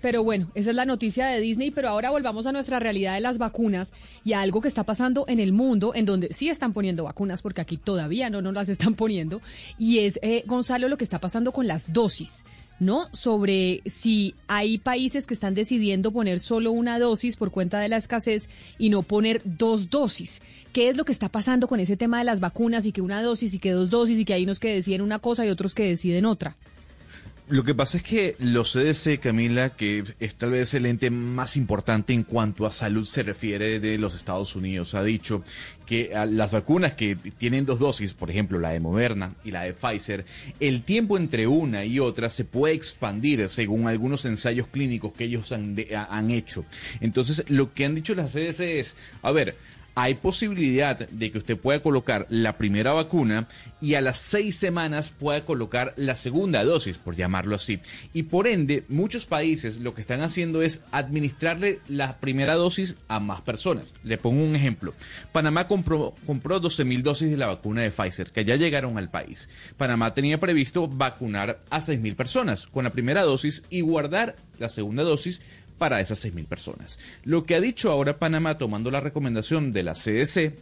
[0.00, 3.20] Pero bueno, esa es la noticia de Disney, pero ahora volvamos a nuestra realidad de
[3.20, 3.92] las vacunas
[4.24, 7.42] y a algo que está pasando en el mundo, en donde sí están poniendo vacunas,
[7.42, 9.40] porque aquí todavía no nos las están poniendo,
[9.76, 12.44] y es, eh, Gonzalo, lo que está pasando con las dosis.
[12.80, 13.08] ¿no?
[13.12, 17.96] Sobre si hay países que están decidiendo poner solo una dosis por cuenta de la
[17.96, 20.42] escasez y no poner dos dosis.
[20.72, 23.20] ¿Qué es lo que está pasando con ese tema de las vacunas y que una
[23.20, 25.74] dosis y que dos dosis y que hay unos que deciden una cosa y otros
[25.74, 26.56] que deciden otra?
[27.50, 31.56] Lo que pasa es que los CDC, Camila, que es tal vez el ente más
[31.56, 35.42] importante en cuanto a salud se refiere de los Estados Unidos, ha dicho
[35.86, 39.72] que las vacunas que tienen dos dosis, por ejemplo la de Moderna y la de
[39.72, 40.26] Pfizer,
[40.60, 45.50] el tiempo entre una y otra se puede expandir según algunos ensayos clínicos que ellos
[45.52, 46.66] han, han hecho.
[47.00, 49.56] Entonces, lo que han dicho las CDC es, a ver,
[50.00, 53.48] hay posibilidad de que usted pueda colocar la primera vacuna
[53.80, 57.80] y a las seis semanas pueda colocar la segunda dosis, por llamarlo así.
[58.12, 63.18] Y por ende, muchos países lo que están haciendo es administrarle la primera dosis a
[63.18, 63.86] más personas.
[64.04, 64.94] Le pongo un ejemplo.
[65.32, 69.10] Panamá compró, compró 12 mil dosis de la vacuna de Pfizer, que ya llegaron al
[69.10, 69.50] país.
[69.76, 74.68] Panamá tenía previsto vacunar a 6 mil personas con la primera dosis y guardar la
[74.68, 75.40] segunda dosis
[75.78, 76.98] para esas 6.000 personas.
[77.24, 80.52] Lo que ha dicho ahora Panamá tomando la recomendación de la CDC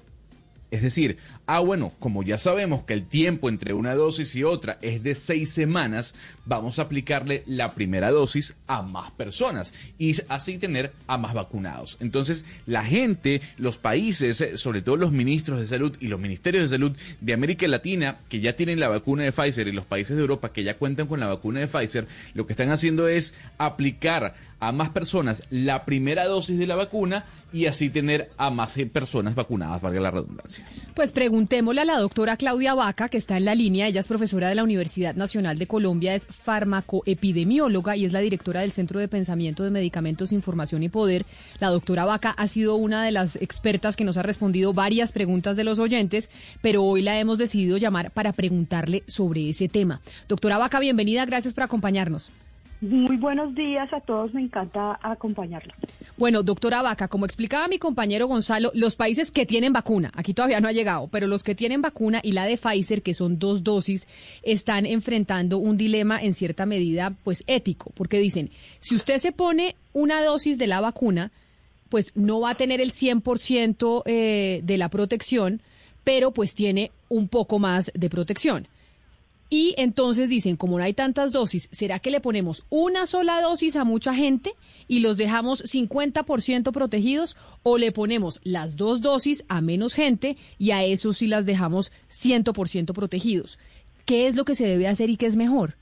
[0.70, 4.78] es decir, ah, bueno, como ya sabemos que el tiempo entre una dosis y otra
[4.82, 10.58] es de seis semanas, vamos a aplicarle la primera dosis a más personas y así
[10.58, 11.98] tener a más vacunados.
[12.00, 16.76] Entonces, la gente, los países, sobre todo los ministros de salud y los ministerios de
[16.76, 20.22] salud de América Latina, que ya tienen la vacuna de Pfizer y los países de
[20.22, 24.34] Europa que ya cuentan con la vacuna de Pfizer, lo que están haciendo es aplicar
[24.60, 29.34] a más personas la primera dosis de la vacuna y así tener a más personas
[29.34, 30.66] vacunadas, valga la redundancia.
[30.94, 33.86] Pues preguntémosle a la doctora Claudia Vaca, que está en la línea.
[33.86, 38.60] Ella es profesora de la Universidad Nacional de Colombia, es farmacoepidemióloga y es la directora
[38.60, 41.24] del Centro de Pensamiento de Medicamentos, Información y Poder.
[41.60, 45.56] La doctora Vaca ha sido una de las expertas que nos ha respondido varias preguntas
[45.56, 46.30] de los oyentes,
[46.60, 50.00] pero hoy la hemos decidido llamar para preguntarle sobre ese tema.
[50.28, 52.30] Doctora Vaca, bienvenida, gracias por acompañarnos.
[52.80, 55.74] Muy buenos días a todos, me encanta acompañarlos.
[56.18, 60.60] Bueno, doctora Vaca, como explicaba mi compañero Gonzalo, los países que tienen vacuna, aquí todavía
[60.60, 63.64] no ha llegado, pero los que tienen vacuna y la de Pfizer, que son dos
[63.64, 64.06] dosis,
[64.42, 68.50] están enfrentando un dilema en cierta medida, pues ético, porque dicen,
[68.80, 71.32] si usted se pone una dosis de la vacuna,
[71.88, 75.62] pues no va a tener el 100% eh, de la protección,
[76.04, 78.68] pero pues tiene un poco más de protección.
[79.48, 83.76] Y entonces dicen, como no hay tantas dosis, ¿será que le ponemos una sola dosis
[83.76, 84.52] a mucha gente
[84.88, 90.72] y los dejamos 50% protegidos o le ponemos las dos dosis a menos gente y
[90.72, 93.58] a esos sí las dejamos 100% protegidos?
[94.04, 95.74] ¿Qué es lo que se debe hacer y qué es mejor?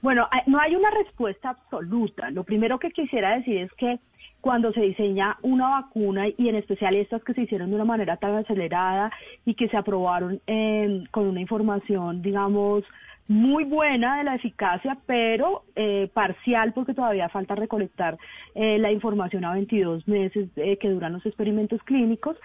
[0.00, 2.30] Bueno, no hay una respuesta absoluta.
[2.30, 3.98] Lo primero que quisiera decir es que
[4.44, 8.18] cuando se diseña una vacuna y en especial estas que se hicieron de una manera
[8.18, 9.10] tan acelerada
[9.46, 12.84] y que se aprobaron eh, con una información, digamos,
[13.26, 18.18] muy buena de la eficacia, pero eh, parcial porque todavía falta recolectar
[18.54, 22.36] eh, la información a 22 meses que duran los experimentos clínicos,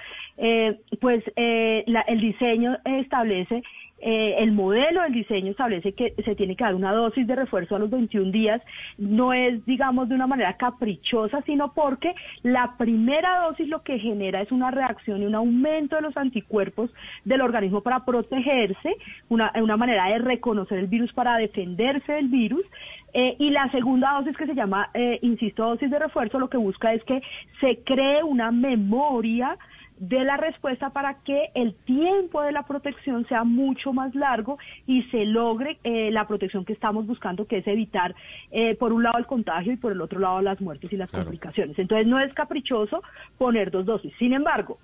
[1.02, 3.62] pues el diseño establece
[4.02, 7.76] eh, el modelo del diseño establece que se tiene que dar una dosis de refuerzo
[7.76, 8.62] a los 21 días.
[8.98, 14.42] No es, digamos, de una manera caprichosa, sino porque la primera dosis lo que genera
[14.42, 16.90] es una reacción y un aumento de los anticuerpos
[17.26, 18.96] del organismo para protegerse,
[19.28, 22.66] una, una manera de reconocer el virus para defenderse del virus.
[23.14, 26.58] Eh, y la segunda dosis que se llama, eh, insisto, dosis de refuerzo, lo que
[26.58, 27.22] busca es que
[27.60, 29.58] se cree una memoria
[30.00, 34.58] de la respuesta para que el tiempo de la protección sea mucho más largo
[34.88, 38.16] y se logre eh, la protección que estamos buscando, que es evitar,
[38.52, 41.12] eh, por un lado, el contagio y por el otro lado, las muertes y las
[41.12, 41.78] complicaciones.
[41.78, 43.04] Entonces, no es caprichoso
[43.38, 44.14] poner dos dosis.
[44.18, 44.80] Sin embargo,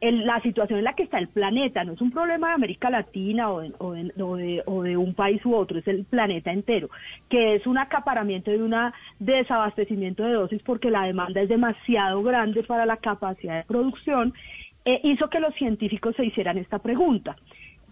[0.00, 3.50] la situación en la que está el planeta no es un problema de América Latina
[3.50, 3.72] o de,
[4.66, 6.90] o, de, un país u otro, es el planeta entero,
[7.30, 8.74] que es un acaparamiento y un
[9.18, 14.34] desabastecimiento de dosis porque la demanda es demasiado grande para la capacidad de producción,
[14.84, 17.36] eh, hizo que los científicos se hicieran esta pregunta.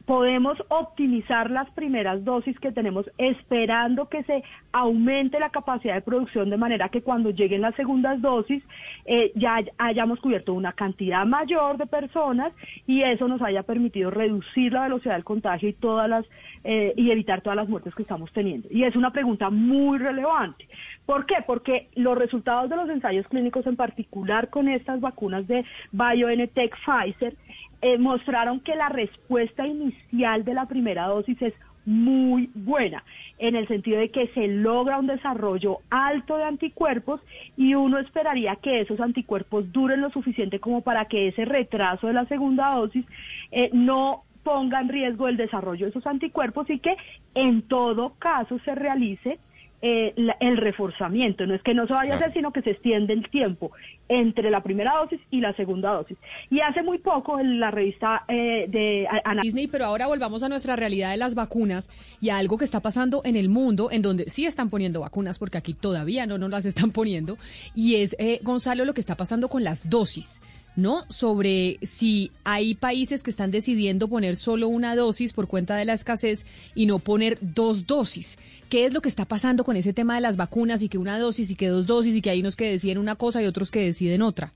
[0.07, 4.43] Podemos optimizar las primeras dosis que tenemos esperando que se
[4.73, 8.63] aumente la capacidad de producción de manera que cuando lleguen las segundas dosis
[9.07, 12.53] eh, ya hayamos cubierto una cantidad mayor de personas
[12.87, 16.27] y eso nos haya permitido reducir la velocidad del contagio y todas las
[16.67, 18.69] eh, y evitar todas las muertes que estamos teniendo.
[18.71, 20.67] Y es una pregunta muy relevante.
[21.05, 21.37] ¿Por qué?
[21.47, 25.63] Porque los resultados de los ensayos clínicos, en particular con estas vacunas de
[25.93, 27.35] BioNTech Pfizer,
[27.83, 31.55] eh, mostraron que la respuesta inicial de la primera dosis es
[31.87, 33.05] muy buena,
[33.39, 37.21] en el sentido de que se logra un desarrollo alto de anticuerpos
[37.57, 42.15] y uno esperaría que esos anticuerpos duren lo suficiente como para que ese retraso de
[42.15, 43.05] la segunda dosis
[43.51, 46.97] eh, no ponga en riesgo el desarrollo de esos anticuerpos y que
[47.35, 49.39] en todo caso se realice
[49.87, 51.45] eh, el reforzamiento.
[51.45, 53.71] No es que no se vaya a hacer, sino que se extiende el tiempo
[54.09, 56.17] entre la primera dosis y la segunda dosis.
[56.49, 59.07] Y hace muy poco en la revista eh, de
[59.43, 62.81] Disney, pero ahora volvamos a nuestra realidad de las vacunas y a algo que está
[62.81, 66.49] pasando en el mundo, en donde sí están poniendo vacunas, porque aquí todavía no nos
[66.49, 67.37] las están poniendo,
[67.75, 70.41] y es, eh, Gonzalo, lo que está pasando con las dosis.
[70.77, 71.05] ¿No?
[71.09, 75.95] Sobre si hay países que están decidiendo poner solo una dosis por cuenta de la
[75.95, 78.39] escasez y no poner dos dosis.
[78.69, 81.19] ¿Qué es lo que está pasando con ese tema de las vacunas y que una
[81.19, 83.71] dosis y que dos dosis y que hay unos que deciden una cosa y otros
[83.71, 84.53] que deciden otra?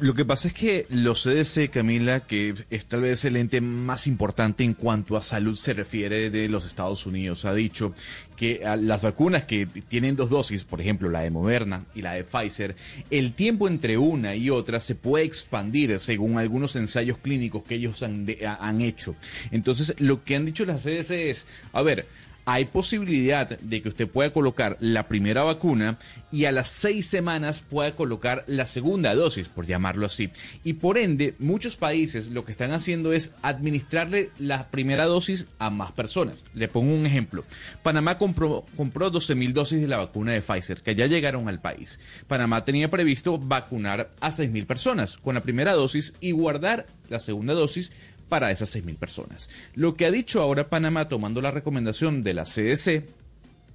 [0.00, 4.06] Lo que pasa es que los CDC, Camila, que es tal vez el ente más
[4.06, 7.92] importante en cuanto a salud se refiere de los Estados Unidos, ha dicho
[8.36, 12.22] que las vacunas que tienen dos dosis, por ejemplo la de Moderna y la de
[12.22, 12.76] Pfizer,
[13.10, 18.04] el tiempo entre una y otra se puede expandir según algunos ensayos clínicos que ellos
[18.04, 19.16] han, han hecho.
[19.50, 22.06] Entonces, lo que han dicho las CDC es, a ver,
[22.50, 25.98] hay posibilidad de que usted pueda colocar la primera vacuna
[26.32, 30.30] y a las seis semanas pueda colocar la segunda dosis, por llamarlo así.
[30.64, 35.68] Y por ende, muchos países lo que están haciendo es administrarle la primera dosis a
[35.68, 36.36] más personas.
[36.54, 37.44] Le pongo un ejemplo.
[37.82, 41.60] Panamá compró, compró 12 mil dosis de la vacuna de Pfizer, que ya llegaron al
[41.60, 42.00] país.
[42.28, 47.20] Panamá tenía previsto vacunar a 6 mil personas con la primera dosis y guardar la
[47.20, 47.92] segunda dosis
[48.28, 49.50] para esas 6.000 personas.
[49.74, 53.17] Lo que ha dicho ahora Panamá tomando la recomendación de la CDC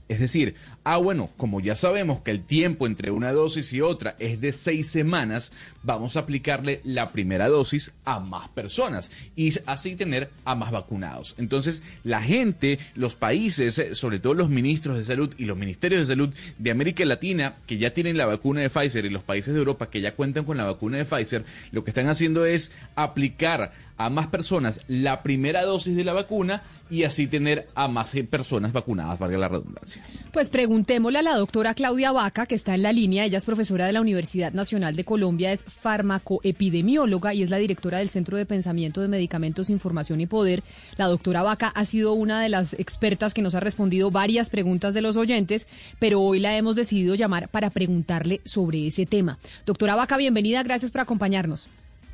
[0.09, 4.15] es decir, ah, bueno, como ya sabemos que el tiempo entre una dosis y otra
[4.19, 5.51] es de seis semanas,
[5.81, 11.35] vamos a aplicarle la primera dosis a más personas y así tener a más vacunados.
[11.37, 16.01] Entonces, la gente, los países, eh, sobre todo los ministros de salud y los ministerios
[16.01, 19.53] de salud de América Latina, que ya tienen la vacuna de Pfizer y los países
[19.53, 22.71] de Europa que ya cuentan con la vacuna de Pfizer, lo que están haciendo es
[22.95, 28.13] aplicar a más personas la primera dosis de la vacuna y así tener a más
[28.29, 29.92] personas vacunadas, valga la redundancia.
[30.31, 33.25] Pues preguntémosle a la doctora Claudia Vaca, que está en la línea.
[33.25, 37.99] Ella es profesora de la Universidad Nacional de Colombia, es farmacoepidemióloga y es la directora
[37.99, 40.63] del Centro de Pensamiento de Medicamentos, Información y Poder.
[40.97, 44.93] La doctora Vaca ha sido una de las expertas que nos ha respondido varias preguntas
[44.93, 45.67] de los oyentes,
[45.99, 49.37] pero hoy la hemos decidido llamar para preguntarle sobre ese tema.
[49.65, 51.69] Doctora Vaca, bienvenida, gracias por acompañarnos.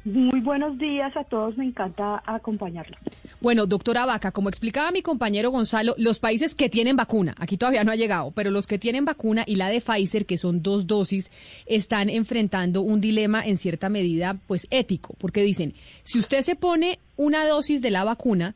[0.05, 2.97] Muy buenos días a todos, me encanta acompañarlos.
[3.41, 7.83] Bueno, doctora Vaca, como explicaba mi compañero Gonzalo, los países que tienen vacuna, aquí todavía
[7.83, 10.87] no ha llegado, pero los que tienen vacuna y la de Pfizer, que son dos
[10.87, 11.29] dosis,
[11.65, 15.73] están enfrentando un dilema en cierta medida, pues ético, porque dicen,
[16.03, 18.55] si usted se pone una dosis de la vacuna,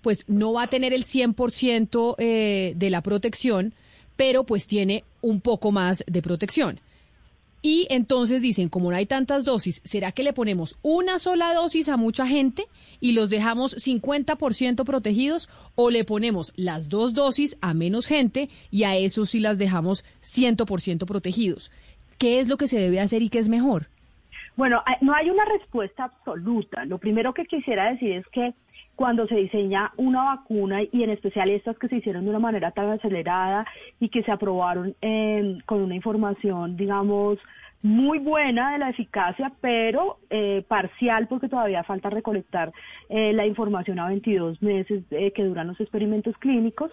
[0.00, 3.74] pues no va a tener el 100% eh, de la protección,
[4.16, 6.80] pero pues tiene un poco más de protección.
[7.60, 11.88] Y entonces dicen, como no hay tantas dosis, ¿será que le ponemos una sola dosis
[11.88, 12.66] a mucha gente
[13.00, 18.84] y los dejamos 50% protegidos o le ponemos las dos dosis a menos gente y
[18.84, 21.72] a esos sí las dejamos 100% protegidos?
[22.18, 23.88] ¿Qué es lo que se debe hacer y qué es mejor?
[24.56, 26.84] Bueno, no hay una respuesta absoluta.
[26.84, 28.54] Lo primero que quisiera decir es que
[28.98, 32.72] cuando se diseña una vacuna y en especial estas que se hicieron de una manera
[32.72, 33.64] tan acelerada
[34.00, 37.38] y que se aprobaron eh, con una información, digamos,
[37.80, 42.72] muy buena de la eficacia, pero eh, parcial porque todavía falta recolectar
[43.08, 46.90] eh, la información a 22 meses que duran los experimentos clínicos,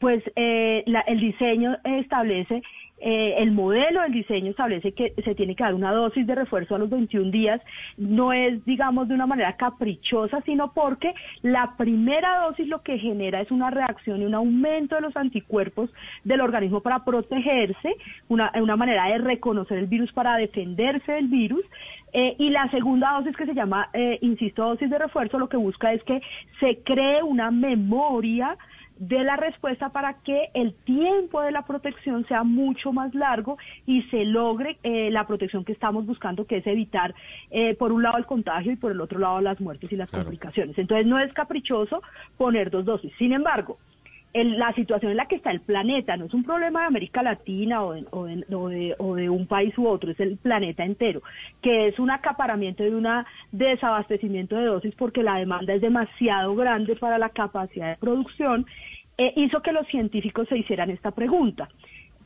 [0.00, 2.60] pues el diseño establece
[3.00, 6.74] eh, el modelo del diseño establece que se tiene que dar una dosis de refuerzo
[6.74, 7.60] a los 21 días.
[7.96, 13.40] No es, digamos, de una manera caprichosa, sino porque la primera dosis lo que genera
[13.40, 15.90] es una reacción y un aumento de los anticuerpos
[16.24, 17.94] del organismo para protegerse,
[18.28, 21.64] una, una manera de reconocer el virus para defenderse del virus.
[22.12, 25.58] Eh, y la segunda dosis que se llama, eh, insisto, dosis de refuerzo, lo que
[25.58, 26.22] busca es que
[26.58, 28.56] se cree una memoria
[28.98, 34.02] de la respuesta para que el tiempo de la protección sea mucho más largo y
[34.04, 37.14] se logre eh, la protección que estamos buscando, que es evitar,
[37.50, 40.10] eh, por un lado, el contagio y por el otro lado, las muertes y las
[40.10, 40.76] complicaciones.
[40.78, 42.02] Entonces, no es caprichoso
[42.36, 43.12] poner dos dosis.
[43.18, 43.78] Sin embargo,
[44.44, 47.82] la situación en la que está el planeta no es un problema de América Latina
[47.82, 51.22] o de, o de, un país u otro, es el planeta entero,
[51.62, 53.06] que es un acaparamiento y un
[53.52, 58.66] desabastecimiento de dosis porque la demanda es demasiado grande para la capacidad de producción,
[59.16, 61.68] eh, hizo que los científicos se hicieran esta pregunta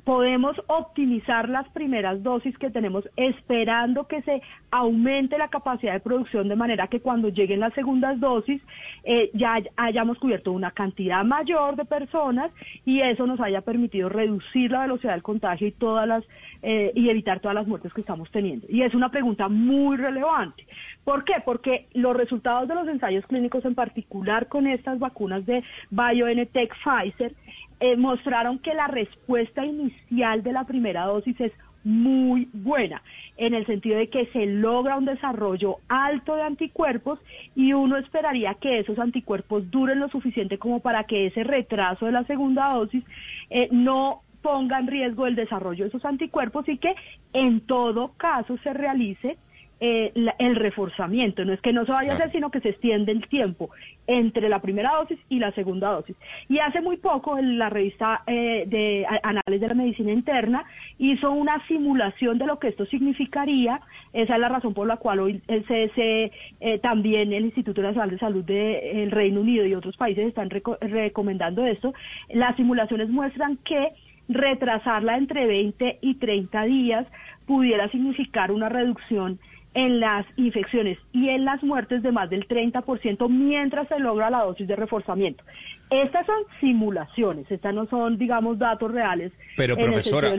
[0.05, 6.49] podemos optimizar las primeras dosis que tenemos esperando que se aumente la capacidad de producción
[6.49, 8.61] de manera que cuando lleguen las segundas dosis
[9.05, 12.51] eh, ya hayamos cubierto una cantidad mayor de personas
[12.85, 16.25] y eso nos haya permitido reducir la velocidad del contagio y todas las
[16.65, 18.69] eh, y evitar todas las muertes que estamos teniendo.
[18.69, 20.65] Y es una pregunta muy relevante.
[21.03, 21.35] ¿Por qué?
[21.45, 27.35] Porque los resultados de los ensayos clínicos, en particular con estas vacunas de BioNTech Pfizer,
[27.81, 31.53] eh, mostraron que la respuesta inicial de la primera dosis es
[31.85, 33.03] muy buena,
[33.37, 37.19] en el sentido de que se logra un desarrollo alto de anticuerpos
[37.57, 42.13] y uno esperaría que esos anticuerpos duren lo suficiente como para que ese retraso de
[42.13, 43.05] la segunda dosis
[43.51, 46.95] eh, no ponga en riesgo el desarrollo de esos anticuerpos y que
[47.33, 49.39] en todo caso se realice
[49.85, 51.45] eh, el reforzamiento.
[51.45, 53.71] No es que no se vaya a hacer, sino que se extiende el tiempo
[54.07, 56.15] entre la primera dosis y la segunda dosis.
[56.49, 60.65] Y hace muy poco en la revista eh, de Análisis de la Medicina Interna
[60.99, 63.81] hizo una simulación de lo que esto significaría.
[64.13, 68.11] Esa es la razón por la cual hoy el CS, eh, también el Instituto Nacional
[68.11, 71.93] de Salud del Reino Unido y otros países están recomendando esto.
[72.29, 73.89] Las simulaciones muestran que
[74.29, 77.07] retrasarla entre 20 y 30 días
[77.47, 79.41] pudiera significar una reducción
[79.75, 84.43] en las infecciones y en las muertes de más del 30% mientras se logra la
[84.43, 85.45] dosis de reforzamiento.
[85.91, 89.33] Estas son simulaciones, estas no son, digamos, datos reales.
[89.57, 90.31] Pero, profesora,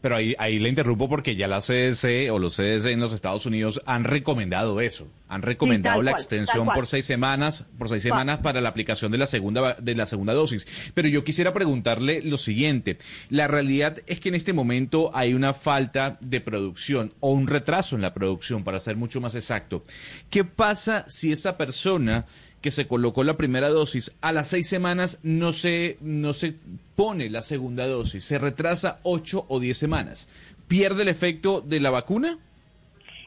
[0.00, 3.46] pero ahí, ahí le interrumpo porque ya la CDC o los CDC en los Estados
[3.46, 5.08] Unidos han recomendado eso.
[5.28, 9.26] Han recomendado la extensión por seis semanas, por seis semanas para la aplicación de la
[9.26, 10.66] segunda de la segunda dosis.
[10.92, 15.54] Pero yo quisiera preguntarle lo siguiente: la realidad es que en este momento hay una
[15.54, 19.82] falta de producción o un retraso en la producción, para ser mucho más exacto.
[20.30, 22.26] ¿Qué pasa si esa persona
[22.60, 26.54] que se colocó la primera dosis, a las seis semanas no se, no se
[26.94, 30.28] pone la segunda dosis, se retrasa ocho o diez semanas.
[30.68, 32.38] ¿Pierde el efecto de la vacuna?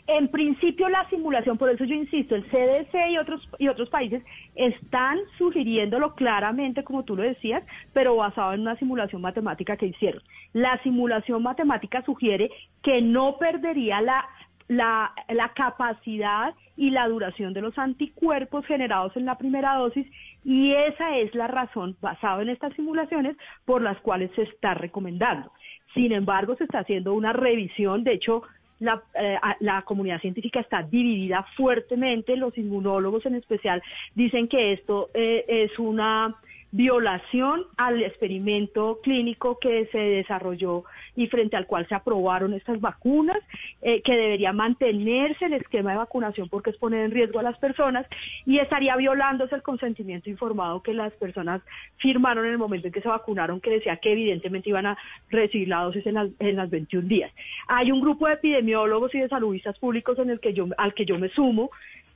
[0.06, 4.22] En principio la simulación, por eso yo insisto, el CDC y otros y otros países
[4.54, 7.64] están sugiriéndolo claramente, como tú lo decías,
[7.94, 10.22] pero basado en una simulación matemática que hicieron.
[10.52, 12.52] La simulación matemática sugiere
[12.84, 14.26] que no perdería la
[14.68, 20.08] la, la capacidad y la duración de los anticuerpos generados en la primera dosis
[20.44, 25.52] y esa es la razón, basada en estas simulaciones, por las cuales se está recomendando.
[25.94, 28.44] Sin embargo, se está haciendo una revisión, de hecho,
[28.80, 33.82] la, eh, la, comunidad científica está dividida fuertemente, los inmunólogos en especial
[34.16, 36.36] dicen que esto eh, es una
[36.74, 40.84] violación al experimento clínico que se desarrolló
[41.16, 43.38] y frente al cual se aprobaron estas vacunas,
[43.84, 47.60] eh, que debería mantenerse el esquema de vacunación porque es poner en riesgo a las
[47.60, 48.08] personas
[48.48, 51.62] y estaría violándose el consentimiento informado que las personas
[51.98, 54.98] firmaron en el momento en que se vacunaron, que decía que evidentemente iban a
[55.30, 57.32] recibir la dosis en las, en las 21 días.
[57.68, 61.06] Hay un grupo de epidemiólogos y de saludistas públicos en el que yo, al que
[61.06, 61.70] yo me sumo,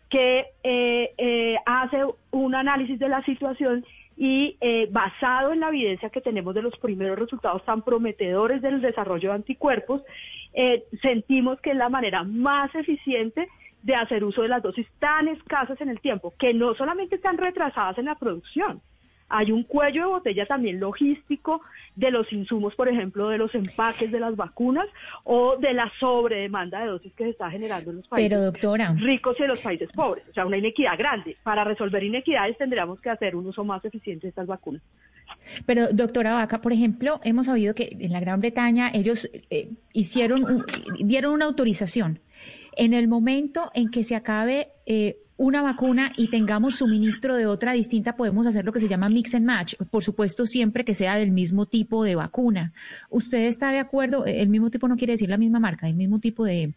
[0.10, 3.86] que eh, eh, hace un análisis de la situación
[4.18, 8.82] y eh, basado en la evidencia que tenemos de los primeros resultados tan prometedores del
[8.82, 10.02] desarrollo de anticuerpos,
[10.54, 13.48] eh, sentimos que es la manera más eficiente
[13.84, 17.38] de hacer uso de las dosis tan escasas en el tiempo, que no solamente están
[17.38, 18.82] retrasadas en la producción,
[19.30, 21.62] hay un cuello de botella también logístico
[21.96, 24.88] de los insumos, por ejemplo, de los empaques de las vacunas
[25.24, 28.54] o de la sobredemanda de dosis que se está generando en los países
[28.98, 30.24] ricos y en los países pobres.
[30.30, 31.36] O sea, una inequidad grande.
[31.44, 34.82] Para resolver inequidades tendríamos que hacer un uso más eficiente de estas vacunas.
[35.66, 40.66] Pero, doctora Vaca, por ejemplo, hemos sabido que en la Gran Bretaña ellos eh, hicieron,
[41.00, 42.20] dieron una autorización.
[42.76, 47.74] En el momento en que se acabe eh, una vacuna y tengamos suministro de otra
[47.74, 51.16] distinta, podemos hacer lo que se llama mix and match, por supuesto siempre que sea
[51.16, 52.74] del mismo tipo de vacuna.
[53.10, 54.26] ¿Usted está de acuerdo?
[54.26, 56.74] El mismo tipo no quiere decir la misma marca, el mismo tipo de,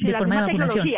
[0.00, 0.88] de forma de vacunación.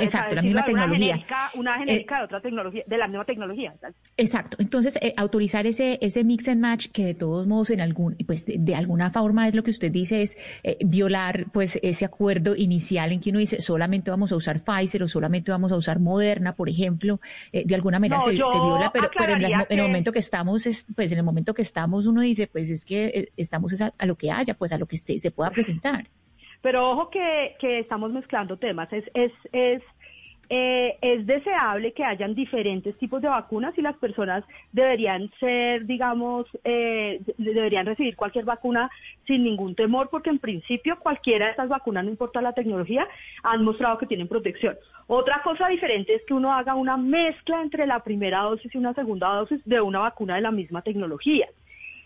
[0.00, 1.24] Exacto, la misma tecnología.
[1.54, 3.74] Una genérica, de otra tecnología, de la misma tecnología.
[4.16, 4.56] Exacto.
[4.60, 8.74] Entonces, autorizar ese, ese mix and match que de todos modos en algún, pues de,
[8.74, 10.36] alguna forma es lo que usted dice es
[10.84, 15.08] violar pues ese acuerdo inicial en que uno dice solamente vamos a usar Pfizer o
[15.08, 17.20] solamente vamos a usar Moderna, por ejemplo,
[17.52, 21.54] de alguna manera se, viola, pero, en, el momento que estamos, pues en el momento
[21.54, 24.78] que estamos uno dice, pues es que estamos a, a, lo que haya, pues a
[24.78, 26.06] lo que se pueda presentar.
[26.62, 28.92] Pero ojo que, que estamos mezclando temas.
[28.92, 29.82] Es, es, es,
[30.52, 36.46] eh, es deseable que hayan diferentes tipos de vacunas y las personas deberían ser, digamos,
[36.64, 38.90] eh, deberían recibir cualquier vacuna
[39.28, 43.06] sin ningún temor, porque en principio cualquiera de estas vacunas, no importa la tecnología,
[43.44, 44.76] han mostrado que tienen protección.
[45.06, 48.92] Otra cosa diferente es que uno haga una mezcla entre la primera dosis y una
[48.94, 51.46] segunda dosis de una vacuna de la misma tecnología.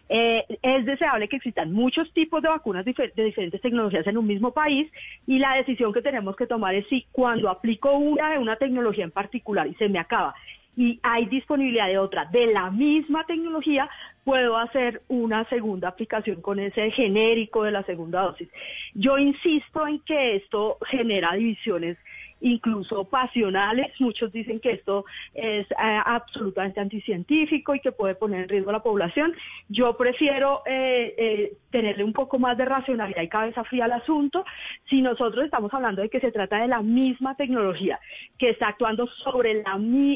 [0.08, 4.52] Eh, es deseable que existan muchos tipos de vacunas de diferentes tecnologías en un mismo
[4.52, 4.90] país
[5.26, 9.04] y la decisión que tenemos que tomar es si cuando aplico una de una tecnología
[9.04, 10.34] en particular y se me acaba
[10.76, 13.88] y hay disponibilidad de otra de la misma tecnología,
[14.24, 18.48] puedo hacer una segunda aplicación con ese genérico de la segunda dosis.
[18.94, 21.96] Yo insisto en que esto genera divisiones
[22.44, 23.90] incluso pasionales.
[23.98, 25.74] Muchos dicen que esto es eh,
[26.04, 29.34] absolutamente anticientífico y que puede poner en riesgo a la población.
[29.68, 34.44] Yo prefiero eh, eh, tenerle un poco más de racionalidad y cabeza fría al asunto.
[34.90, 37.98] Si nosotros estamos hablando de que se trata de la misma tecnología
[38.38, 39.64] que está actuando sobre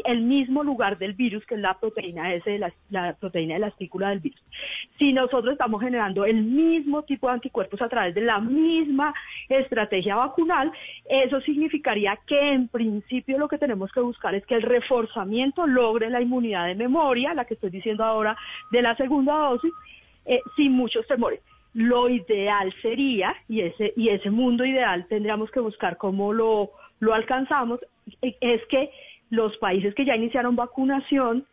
[0.05, 3.69] el mismo lugar del virus, que es la proteína S, la, la proteína de la
[3.69, 4.43] estícula del virus.
[4.99, 9.15] Si nosotros estamos generando el mismo tipo de anticuerpos a través de la misma
[9.49, 10.71] estrategia vacunal,
[11.09, 16.11] eso significaría que en principio lo que tenemos que buscar es que el reforzamiento logre
[16.11, 18.37] la inmunidad de memoria, la que estoy diciendo ahora
[18.71, 19.73] de la segunda dosis,
[20.27, 21.41] eh, sin muchos temores.
[21.75, 26.71] Lo ideal sería, y ese, y ese mundo ideal tendríamos que buscar cómo lo,
[27.01, 27.81] lo alcanzamos,
[28.23, 28.91] eh, es que
[29.31, 31.47] los países que ya iniciaron vacunación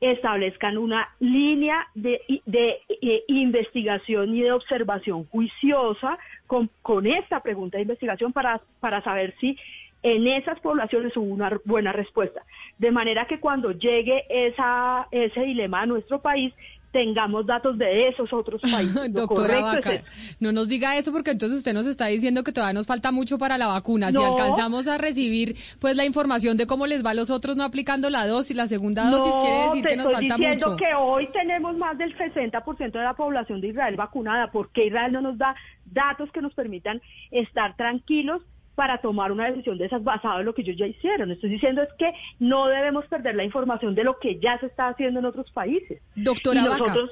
[0.00, 7.78] establezcan una línea de, de, eh, investigación y de observación juiciosa con, con esta pregunta
[7.78, 9.56] de investigación para, para saber si
[10.04, 12.42] en esas poblaciones hubo una buena respuesta.
[12.78, 16.52] De manera que cuando llegue esa, ese dilema a nuestro país,
[16.92, 19.12] tengamos datos de esos otros países.
[19.14, 20.02] Doctora Vaca,
[20.40, 23.38] no nos diga eso porque entonces usted nos está diciendo que todavía nos falta mucho
[23.38, 24.12] para la vacuna.
[24.12, 27.64] Si alcanzamos a recibir pues la información de cómo les va a los otros no
[27.64, 30.50] aplicando la dosis, la segunda dosis quiere decir que nos falta mucho.
[30.50, 34.52] diciendo que hoy tenemos más del 60% de la población de Israel vacunada.
[34.52, 35.56] ¿Por qué Israel no nos da
[35.86, 38.42] datos que nos permitan estar tranquilos
[38.74, 41.30] para tomar una decisión de esas basado en lo que ellos ya hicieron.
[41.30, 42.10] Estoy diciendo es que
[42.40, 46.00] no debemos perder la información de lo que ya se está haciendo en otros países.
[46.14, 47.10] Doctora y nosotros,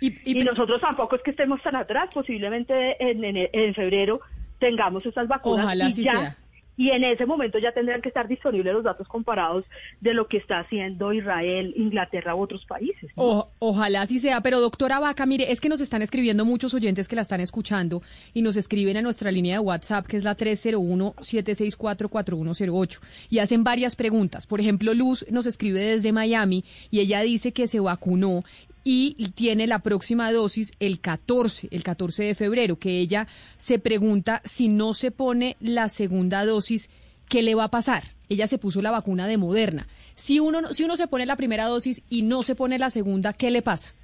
[0.00, 4.20] y, nosotros tampoco es que estemos tan atrás, posiblemente en, en, febrero
[4.58, 6.36] tengamos esas vacunas Ojalá y ya sea
[6.76, 9.66] y en ese momento ya tendrán que estar disponibles los datos comparados
[10.00, 13.10] de lo que está haciendo Israel, Inglaterra u otros países.
[13.16, 17.16] ojalá así sea, pero doctora Vaca, mire, es que nos están escribiendo muchos oyentes que
[17.16, 18.02] la están escuchando
[18.32, 23.96] y nos escriben a nuestra línea de WhatsApp, que es la 301-764-4108, y hacen varias
[23.96, 24.46] preguntas.
[24.46, 28.42] Por ejemplo, Luz nos escribe desde Miami y ella dice que se vacunó
[28.84, 34.40] y tiene la próxima dosis el 14, el 14 de febrero, que ella se pregunta
[34.44, 36.90] si no se pone la segunda dosis,
[37.28, 38.02] ¿qué le va a pasar?
[38.28, 39.86] Ella se puso la vacuna de Moderna.
[40.14, 43.32] Si uno, si uno se pone la primera dosis y no se pone la segunda,
[43.32, 43.94] ¿qué le pasa?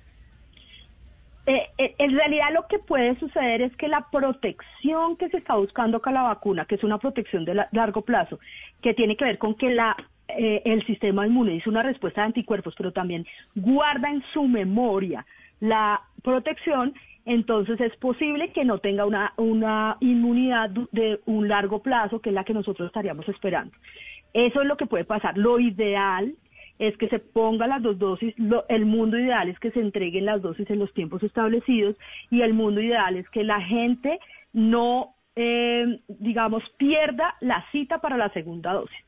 [1.47, 5.55] Eh, eh, en realidad lo que puede suceder es que la protección que se está
[5.55, 8.41] buscando con la vacuna, que es una protección de largo plazo,
[8.83, 9.97] que tiene que ver con que la
[10.29, 15.25] eh, el sistema inmune hizo una respuesta de anticuerpos, pero también guarda en su memoria
[15.61, 22.21] la protección, entonces es posible que no tenga una, una inmunidad de un largo plazo,
[22.21, 23.73] que es la que nosotros estaríamos esperando.
[24.33, 25.39] Eso es lo que puede pasar.
[25.39, 26.35] Lo ideal
[26.79, 28.35] es que se pongan las dos dosis,
[28.69, 31.97] el mundo ideal es que se entreguen las dosis en los tiempos establecidos
[32.31, 34.19] y el mundo ideal es que la gente
[34.53, 39.06] no, eh, digamos, pierda la cita para la segunda dosis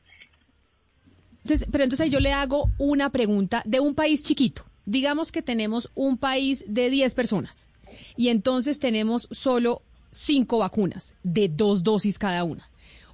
[1.71, 4.63] pero entonces yo le hago una pregunta de un país chiquito.
[4.85, 7.69] Digamos que tenemos un país de 10 personas
[8.17, 12.63] y entonces tenemos solo 5 vacunas de dos dosis cada una.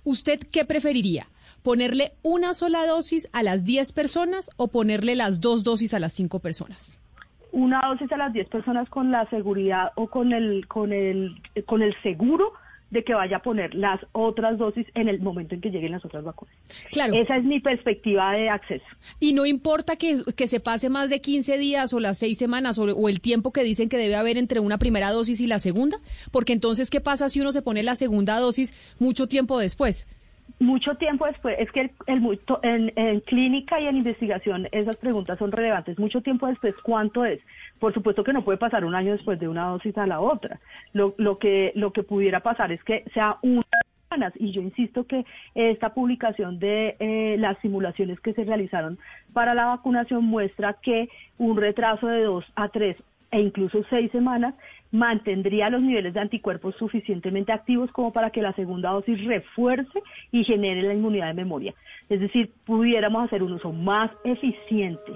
[0.04, 1.28] ¿Usted qué preferiría?
[1.64, 6.14] ¿Ponerle una sola dosis a las 10 personas o ponerle las dos dosis a las
[6.14, 7.00] 5 personas?
[7.52, 11.82] Una dosis a las 10 personas con la seguridad o con el, con el, con
[11.82, 12.54] el seguro
[12.92, 16.06] de que vaya a poner las otras dosis en el momento en que lleguen las
[16.06, 16.56] otras vacunas.
[16.92, 17.14] Claro.
[17.16, 18.86] Esa es mi perspectiva de acceso.
[19.20, 22.78] Y no importa que, que se pase más de 15 días o las 6 semanas
[22.78, 25.98] o, el tiempo que dicen que debe haber entre una primera dosis y la segunda,
[26.32, 30.08] porque entonces, ¿qué pasa si uno se pone la segunda dosis mucho tiempo después?
[30.60, 35.52] Mucho tiempo después, es que el, en, en, clínica y en investigación esas preguntas son
[35.52, 36.00] relevantes.
[36.00, 37.42] Mucho tiempo después, ¿cuánto es?
[37.80, 40.60] Por supuesto que no puede pasar un año después de una dosis a la otra.
[40.94, 43.64] Lo, lo, que, lo que pudiera pasar es que sea una
[44.10, 44.34] semanas.
[44.40, 48.98] Y yo insisto que esta publicación de eh, las simulaciones que se realizaron
[49.34, 52.98] para la vacunación muestra que un retraso de dos a tres
[53.32, 54.54] e incluso seis semanas
[54.96, 60.44] mantendría los niveles de anticuerpos suficientemente activos como para que la segunda dosis refuerce y
[60.44, 61.74] genere la inmunidad de memoria.
[62.10, 65.12] Es decir, pudiéramos hacer un uso más eficiente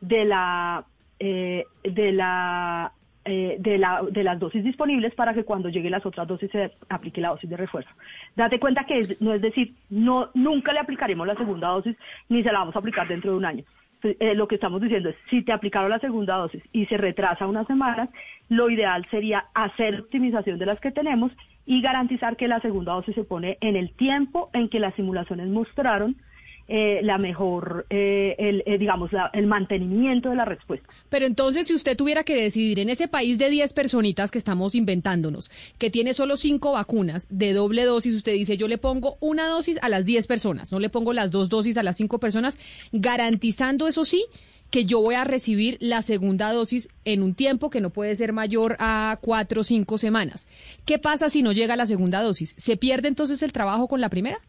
[0.00, 0.84] de la,
[1.18, 2.92] eh, de la
[3.26, 6.72] eh, de, la, de las dosis disponibles para que cuando lleguen las otras dosis se
[6.90, 7.88] aplique la dosis de refuerzo.
[8.36, 11.96] Date cuenta que no es decir, no nunca le aplicaremos la segunda dosis
[12.28, 13.64] ni se la vamos a aplicar dentro de un año.
[14.04, 17.46] Eh, lo que estamos diciendo es, si te aplicaron la segunda dosis y se retrasa
[17.46, 18.10] unas semanas,
[18.50, 21.32] lo ideal sería hacer optimización de las que tenemos
[21.64, 25.48] y garantizar que la segunda dosis se pone en el tiempo en que las simulaciones
[25.48, 26.16] mostraron
[26.66, 30.88] eh, la mejor, eh, el, eh, digamos, el mantenimiento de la respuesta.
[31.10, 34.74] Pero entonces, si usted tuviera que decidir en ese país de 10 personitas que estamos
[34.74, 39.46] inventándonos, que tiene solo 5 vacunas de doble dosis, usted dice, yo le pongo una
[39.46, 42.58] dosis a las 10 personas, no le pongo las dos dosis a las 5 personas,
[42.92, 44.24] garantizando, eso sí,
[44.70, 48.32] que yo voy a recibir la segunda dosis en un tiempo que no puede ser
[48.32, 50.48] mayor a cuatro o cinco semanas.
[50.84, 52.54] ¿Qué pasa si no llega la segunda dosis?
[52.56, 54.40] ¿Se pierde entonces el trabajo con la primera?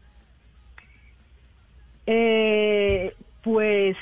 [2.06, 3.96] Eh, pues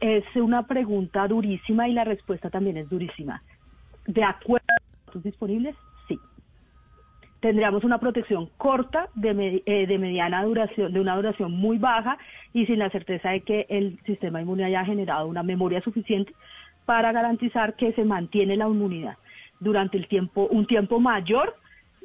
[0.00, 3.42] es una pregunta durísima y la respuesta también es durísima.
[4.06, 6.18] De acuerdo a los datos disponibles, sí.
[7.40, 12.18] Tendríamos una protección corta de, eh, de mediana duración, de una duración muy baja
[12.52, 16.32] y sin la certeza de que el sistema inmune haya generado una memoria suficiente
[16.84, 19.16] para garantizar que se mantiene la inmunidad
[19.60, 21.54] durante el tiempo, un tiempo mayor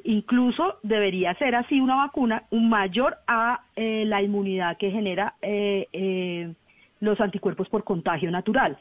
[0.04, 5.88] Incluso debería ser así una vacuna un mayor a eh, la inmunidad que genera eh,
[5.94, 6.52] eh,
[7.00, 8.76] los anticuerpos por contagio natural.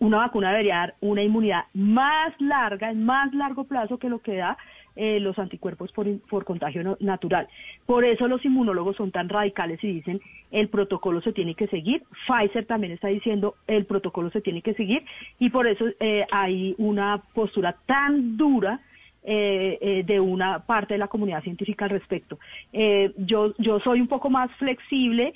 [0.00, 4.36] Una vacuna debería dar una inmunidad más larga, en más largo plazo que lo que
[4.36, 4.58] da
[4.94, 7.48] los anticuerpos por, por contagio natural.
[7.86, 12.02] Por eso los inmunólogos son tan radicales y dicen el protocolo se tiene que seguir.
[12.26, 15.04] Pfizer también está diciendo el protocolo se tiene que seguir
[15.38, 15.86] y por eso
[16.32, 18.80] hay una postura tan dura
[19.24, 22.38] eh, eh, de una parte de la comunidad científica al respecto.
[22.72, 25.32] Eh, yo, yo soy un poco más flexible,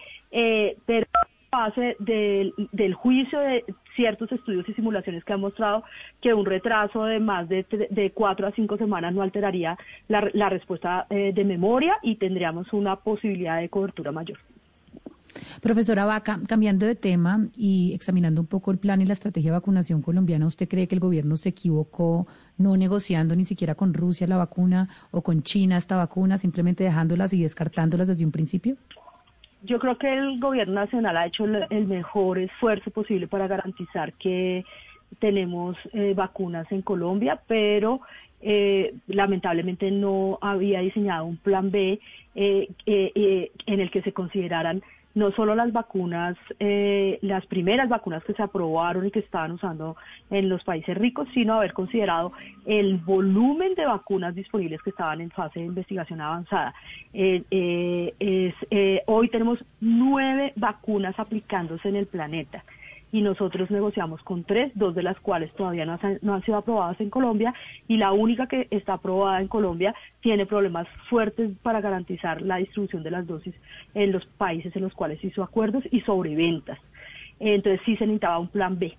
[0.85, 1.07] pero
[1.53, 5.85] a base del, del juicio de ciertos estudios y simulaciones que han mostrado
[6.21, 10.49] que un retraso de más de, de cuatro a cinco semanas no alteraría la, la
[10.49, 14.39] respuesta de memoria y tendríamos una posibilidad de cobertura mayor.
[15.61, 19.59] Profesora Vaca, cambiando de tema y examinando un poco el plan y la estrategia de
[19.59, 22.27] vacunación colombiana, ¿usted cree que el gobierno se equivocó
[22.59, 27.33] no negociando ni siquiera con Rusia la vacuna o con China esta vacuna, simplemente dejándolas
[27.33, 28.77] y descartándolas desde un principio?
[29.63, 34.65] Yo creo que el gobierno nacional ha hecho el mejor esfuerzo posible para garantizar que
[35.19, 38.01] tenemos eh, vacunas en Colombia, pero
[38.41, 41.99] eh, lamentablemente no había diseñado un plan B
[42.35, 44.83] eh, en el que se consideraran
[45.17, 49.97] no solo las vacunas, eh, las primeras vacunas que se aprobaron y que estaban usando
[50.29, 52.33] en los países ricos, sino haber considerado
[52.67, 56.75] el volumen de vacunas disponibles que estaban en fase de investigación avanzada.
[57.15, 62.63] Eh, eh, hoy tenemos nueve vacunas aplicándose en el planeta
[63.17, 67.09] y nosotros negociamos con tres, dos de las cuales todavía no han, sido aprobadas en
[67.09, 67.55] Colombia
[67.89, 73.03] y la única que está aprobada en Colombia tiene problemas fuertes para garantizar la distribución
[73.03, 73.55] de las dosis
[73.95, 76.79] en los países en los cuales hizo acuerdos y sobreventas.
[77.41, 78.93] Entonces sí se necesitaba un plan B.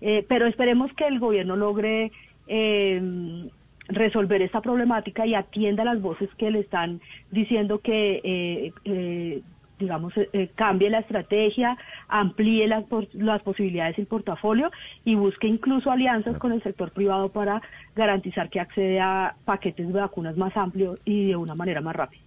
[0.00, 2.10] Eh, pero esperemos que el gobierno logre
[2.48, 3.48] eh,
[3.86, 9.42] resolver esta problemática y atienda las voces que le están diciendo que eh, eh
[9.80, 11.76] digamos, eh, eh, cambie la estrategia,
[12.08, 14.70] amplíe las, las posibilidades del portafolio
[15.04, 17.60] y busque incluso alianzas con el sector privado para
[17.96, 22.22] garantizar que accede a paquetes de vacunas más amplios y de una manera más rápida.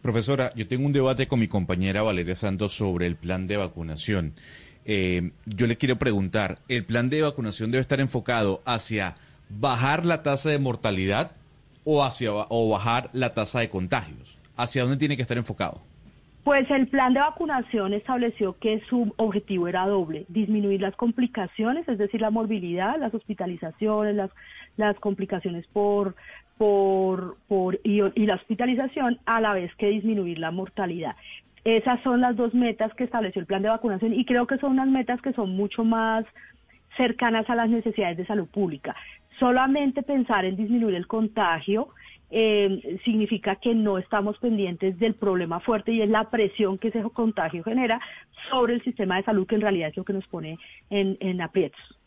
[0.00, 4.34] Profesora, yo tengo un debate con mi compañera Valeria Santos sobre el plan de vacunación.
[4.84, 9.16] Eh, yo le quiero preguntar, ¿el plan de vacunación debe estar enfocado hacia
[9.48, 11.32] bajar la tasa de mortalidad
[11.84, 14.36] o hacia o bajar la tasa de contagios?
[14.56, 15.80] ¿Hacia dónde tiene que estar enfocado?
[16.44, 21.98] Pues el plan de vacunación estableció que su objetivo era doble, disminuir las complicaciones, es
[21.98, 24.30] decir, la morbilidad, las hospitalizaciones, las,
[24.76, 26.16] las complicaciones por,
[26.58, 31.14] por, por y, la hospitalización, a la vez que disminuir la mortalidad.
[31.64, 34.72] Esas son las dos metas que estableció el plan de vacunación y creo que son
[34.72, 36.24] unas metas que son mucho más
[36.96, 38.96] cercanas a las necesidades de salud pública.
[39.38, 41.90] Solamente pensar en disminuir el contagio
[42.32, 47.02] eh, significa que no estamos pendientes del problema fuerte y es la presión que ese
[47.12, 48.00] contagio genera
[48.50, 51.40] sobre el sistema de salud, que en realidad es lo que nos pone en, en
[51.42, 52.01] aprietos.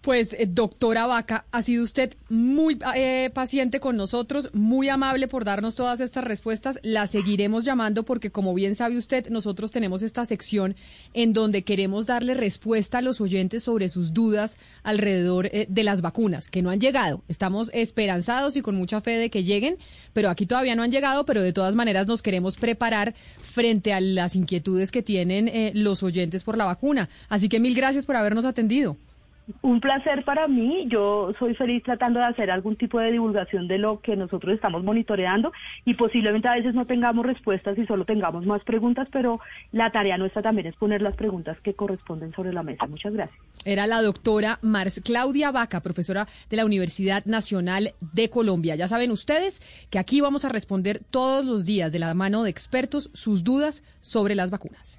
[0.00, 5.44] Pues, eh, doctora Vaca, ha sido usted muy eh, paciente con nosotros, muy amable por
[5.44, 6.78] darnos todas estas respuestas.
[6.82, 10.74] La seguiremos llamando porque, como bien sabe usted, nosotros tenemos esta sección
[11.12, 16.00] en donde queremos darle respuesta a los oyentes sobre sus dudas alrededor eh, de las
[16.00, 17.22] vacunas, que no han llegado.
[17.28, 19.76] Estamos esperanzados y con mucha fe de que lleguen,
[20.14, 24.00] pero aquí todavía no han llegado, pero de todas maneras nos queremos preparar frente a
[24.00, 27.10] las inquietudes que tienen los oyentes por la vacuna.
[27.28, 28.96] Así que mil gracias por habernos atendido.
[29.62, 30.86] Un placer para mí.
[30.88, 34.84] Yo soy feliz tratando de hacer algún tipo de divulgación de lo que nosotros estamos
[34.84, 35.52] monitoreando
[35.84, 39.40] y posiblemente a veces no tengamos respuestas y solo tengamos más preguntas, pero
[39.72, 42.86] la tarea nuestra también es poner las preguntas que corresponden sobre la mesa.
[42.86, 43.38] Muchas gracias.
[43.64, 48.76] Era la doctora Mars Claudia Vaca, profesora de la Universidad Nacional de Colombia.
[48.76, 49.60] Ya saben ustedes
[49.90, 53.84] que aquí vamos a responder todos los días de la mano de expertos sus dudas
[54.00, 54.98] sobre las vacunas.